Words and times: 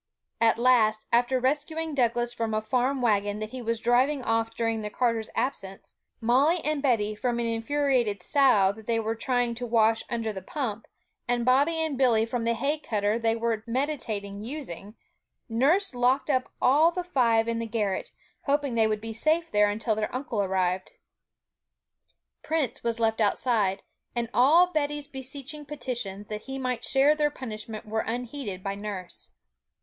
At 0.39 0.57
last, 0.57 1.05
after 1.13 1.39
rescuing 1.39 1.93
Douglas 1.93 2.33
from 2.33 2.55
a 2.55 2.61
farm 2.63 3.03
wagon 3.03 3.37
that 3.37 3.51
he 3.51 3.61
was 3.61 3.79
driving 3.79 4.23
off 4.23 4.55
during 4.55 4.81
the 4.81 4.89
carter's 4.89 5.29
absence, 5.35 5.93
Molly 6.19 6.59
and 6.65 6.81
Betty 6.81 7.13
from 7.13 7.37
an 7.37 7.45
infuriated 7.45 8.23
sow 8.23 8.71
that 8.71 8.87
they 8.87 8.99
were 8.99 9.13
trying 9.13 9.53
to 9.53 9.67
wash 9.67 10.03
under 10.09 10.33
the 10.33 10.41
pump, 10.41 10.87
and 11.27 11.45
Bobby 11.45 11.75
and 11.75 11.99
Billy 11.99 12.25
from 12.25 12.47
a 12.47 12.55
hay 12.55 12.79
cutter 12.79 13.19
they 13.19 13.35
were 13.35 13.63
meditating 13.67 14.41
using, 14.41 14.95
nurse 15.47 15.93
locked 15.93 16.31
up 16.31 16.51
all 16.59 16.89
the 16.89 17.03
five 17.03 17.47
in 17.47 17.59
the 17.59 17.67
garret, 17.67 18.09
hoping 18.45 18.73
they 18.73 18.87
would 18.87 19.01
be 19.01 19.13
safe 19.13 19.51
there 19.51 19.69
until 19.69 19.93
their 19.93 20.15
uncle 20.15 20.41
arrived. 20.41 20.93
Prince 22.41 22.83
was 22.83 22.99
left 22.99 23.21
outside; 23.21 23.83
and 24.15 24.31
all 24.33 24.65
Betty's 24.73 25.05
beseeching 25.05 25.63
petitions 25.63 26.25
that 26.25 26.41
he 26.49 26.57
might 26.57 26.83
share 26.83 27.13
their 27.13 27.29
punishment 27.29 27.85
were 27.85 28.01
unheeded 28.01 28.63
by 28.63 28.73
nurse. 28.73 29.29